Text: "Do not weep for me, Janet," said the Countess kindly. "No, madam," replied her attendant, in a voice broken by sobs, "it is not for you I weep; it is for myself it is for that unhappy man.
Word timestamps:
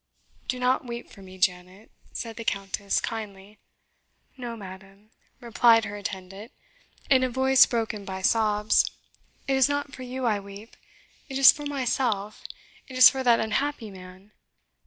"Do 0.47 0.57
not 0.57 0.83
weep 0.87 1.11
for 1.11 1.21
me, 1.21 1.37
Janet," 1.37 1.91
said 2.11 2.35
the 2.35 2.43
Countess 2.43 2.99
kindly. 2.99 3.59
"No, 4.35 4.57
madam," 4.57 5.11
replied 5.39 5.85
her 5.85 5.95
attendant, 5.95 6.51
in 7.07 7.23
a 7.23 7.29
voice 7.29 7.67
broken 7.67 8.03
by 8.03 8.23
sobs, 8.23 8.89
"it 9.47 9.55
is 9.55 9.69
not 9.69 9.93
for 9.93 10.01
you 10.01 10.25
I 10.25 10.39
weep; 10.39 10.75
it 11.29 11.37
is 11.37 11.51
for 11.51 11.67
myself 11.67 12.41
it 12.87 12.95
is 12.97 13.11
for 13.11 13.21
that 13.21 13.39
unhappy 13.39 13.91
man. 13.91 14.31